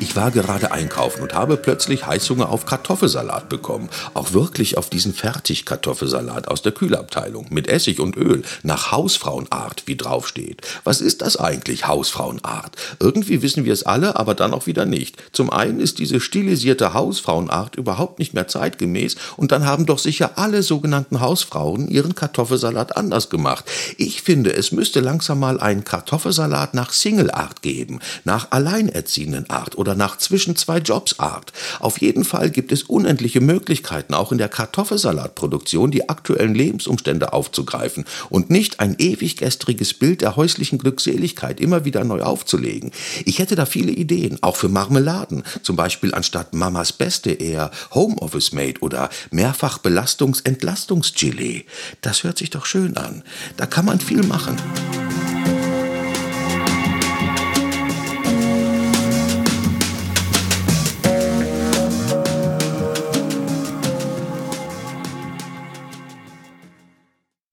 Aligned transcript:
Ich 0.00 0.16
war 0.16 0.30
gerade 0.32 0.72
einkaufen 0.72 1.22
und 1.22 1.34
habe 1.34 1.56
plötzlich 1.56 2.06
Heißhunger 2.06 2.48
auf 2.48 2.66
Kartoffelsalat 2.66 3.48
bekommen. 3.48 3.88
Auch 4.12 4.32
wirklich 4.32 4.76
auf 4.76 4.90
diesen 4.90 5.14
Fertigkartoffelsalat 5.14 6.48
aus 6.48 6.62
der 6.62 6.72
Kühlabteilung 6.72 7.46
mit 7.50 7.68
Essig 7.68 8.00
und 8.00 8.16
Öl 8.16 8.42
nach 8.62 8.90
Hausfrauenart, 8.90 9.84
wie 9.86 9.96
draufsteht. 9.96 10.62
Was 10.82 11.00
ist 11.00 11.22
das 11.22 11.36
eigentlich, 11.36 11.86
Hausfrauenart? 11.86 12.76
Irgendwie 12.98 13.40
wissen 13.42 13.64
wir 13.64 13.72
es 13.72 13.84
alle, 13.84 14.16
aber 14.16 14.34
dann 14.34 14.52
auch 14.52 14.66
wieder 14.66 14.84
nicht. 14.84 15.16
Zum 15.32 15.50
einen 15.50 15.80
ist 15.80 15.98
diese 15.98 16.20
stilisierte 16.20 16.92
Hausfrauenart 16.92 17.76
überhaupt 17.76 18.18
nicht 18.18 18.34
mehr 18.34 18.48
zeitgemäß 18.48 19.16
und 19.36 19.52
dann 19.52 19.64
haben 19.64 19.86
doch 19.86 19.98
sicher 19.98 20.32
alle 20.36 20.62
sogenannten 20.62 21.20
Hausfrauen 21.20 21.88
ihren 21.88 22.14
Kartoffelsalat 22.14 22.96
anders 22.96 23.30
gemacht. 23.30 23.64
Ich 23.96 24.22
finde, 24.22 24.52
es 24.52 24.72
müsste 24.72 25.00
langsam 25.00 25.38
mal 25.38 25.60
einen 25.60 25.84
Kartoffelsalat 25.84 26.74
nach 26.74 26.92
Singleart 26.92 27.62
geben, 27.62 28.00
nach 28.24 28.48
Alleinerziehendenart 28.50 29.76
oder 29.84 29.94
nach 29.94 30.16
zwischen 30.16 30.56
zwei 30.56 30.78
Jobs 30.78 31.18
Art. 31.18 31.52
Auf 31.78 32.00
jeden 32.00 32.24
Fall 32.24 32.48
gibt 32.48 32.72
es 32.72 32.84
unendliche 32.84 33.42
Möglichkeiten, 33.42 34.14
auch 34.14 34.32
in 34.32 34.38
der 34.38 34.48
Kartoffelsalatproduktion 34.48 35.90
die 35.90 36.08
aktuellen 36.08 36.54
Lebensumstände 36.54 37.34
aufzugreifen 37.34 38.06
und 38.30 38.48
nicht 38.48 38.80
ein 38.80 38.96
ewig 38.98 39.36
gestriges 39.36 39.92
Bild 39.92 40.22
der 40.22 40.36
häuslichen 40.36 40.78
Glückseligkeit 40.78 41.60
immer 41.60 41.84
wieder 41.84 42.02
neu 42.02 42.22
aufzulegen. 42.22 42.92
Ich 43.26 43.40
hätte 43.40 43.56
da 43.56 43.66
viele 43.66 43.92
Ideen, 43.92 44.38
auch 44.40 44.56
für 44.56 44.70
Marmeladen, 44.70 45.42
zum 45.62 45.76
Beispiel 45.76 46.14
anstatt 46.14 46.54
Mamas 46.54 46.94
Beste 46.94 47.32
eher 47.32 47.70
Homeoffice 47.92 48.52
Made 48.52 48.80
oder 48.80 49.10
Mehrfach 49.30 49.76
Belastungs-Entlastungsgelee. 49.76 51.66
Das 52.00 52.24
hört 52.24 52.38
sich 52.38 52.48
doch 52.48 52.64
schön 52.64 52.96
an. 52.96 53.22
Da 53.58 53.66
kann 53.66 53.84
man 53.84 54.00
viel 54.00 54.22
machen. 54.22 54.56